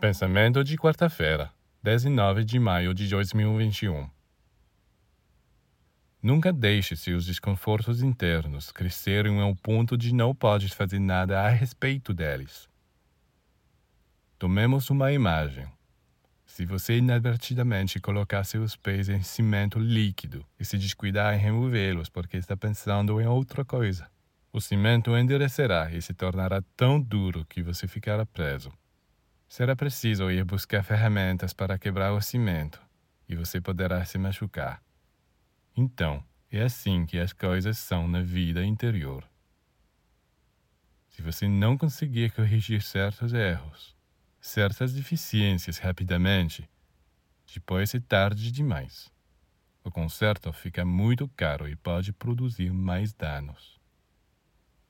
Pensamento 0.00 0.64
de 0.64 0.78
quarta-feira, 0.78 1.52
19 1.82 2.42
de 2.42 2.58
maio 2.58 2.94
de 2.94 3.06
2021. 3.06 4.08
Nunca 6.22 6.50
deixe 6.50 6.96
seus 6.96 7.26
desconfortos 7.26 8.02
internos 8.02 8.72
crescerem 8.72 9.42
ao 9.42 9.54
ponto 9.54 9.98
de 9.98 10.14
não 10.14 10.34
poder 10.34 10.70
fazer 10.70 10.98
nada 10.98 11.42
a 11.42 11.50
respeito 11.50 12.14
deles. 12.14 12.66
Tomemos 14.38 14.88
uma 14.88 15.12
imagem. 15.12 15.66
Se 16.46 16.64
você 16.64 16.96
inadvertidamente 16.96 18.00
colocar 18.00 18.42
seus 18.44 18.74
pés 18.74 19.10
em 19.10 19.22
cimento 19.22 19.78
líquido 19.78 20.46
e 20.58 20.64
se 20.64 20.78
descuidar 20.78 21.34
em 21.34 21.38
removê-los 21.38 22.08
porque 22.08 22.38
está 22.38 22.56
pensando 22.56 23.20
em 23.20 23.26
outra 23.26 23.66
coisa, 23.66 24.10
o 24.50 24.62
cimento 24.62 25.14
endurecerá 25.14 25.92
e 25.92 26.00
se 26.00 26.14
tornará 26.14 26.62
tão 26.74 26.98
duro 26.98 27.44
que 27.44 27.62
você 27.62 27.86
ficará 27.86 28.24
preso. 28.24 28.72
Será 29.50 29.74
preciso 29.74 30.30
ir 30.30 30.44
buscar 30.44 30.84
ferramentas 30.84 31.52
para 31.52 31.76
quebrar 31.76 32.12
o 32.12 32.20
cimento 32.22 32.80
e 33.28 33.34
você 33.34 33.60
poderá 33.60 34.04
se 34.04 34.16
machucar. 34.16 34.80
Então, 35.76 36.22
é 36.52 36.62
assim 36.62 37.04
que 37.04 37.18
as 37.18 37.32
coisas 37.32 37.76
são 37.76 38.06
na 38.06 38.22
vida 38.22 38.64
interior. 38.64 39.28
Se 41.08 41.20
você 41.20 41.48
não 41.48 41.76
conseguir 41.76 42.30
corrigir 42.30 42.80
certos 42.80 43.32
erros, 43.32 43.96
certas 44.40 44.92
deficiências 44.92 45.78
rapidamente, 45.78 46.70
depois 47.52 47.92
é 47.92 47.98
tarde 47.98 48.52
demais. 48.52 49.10
O 49.82 49.90
conserto 49.90 50.52
fica 50.52 50.84
muito 50.84 51.26
caro 51.30 51.68
e 51.68 51.74
pode 51.74 52.12
produzir 52.12 52.72
mais 52.72 53.12
danos. 53.12 53.79